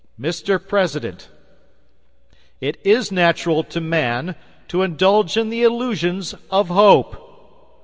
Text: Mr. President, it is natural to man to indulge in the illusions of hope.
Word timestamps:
Mr. 0.19 0.57
President, 0.57 1.27
it 2.59 2.79
is 2.83 3.11
natural 3.11 3.63
to 3.63 3.79
man 3.79 4.33
to 4.67 4.81
indulge 4.81 5.37
in 5.37 5.49
the 5.49 5.61
illusions 5.61 6.33
of 6.49 6.69
hope. 6.69 7.17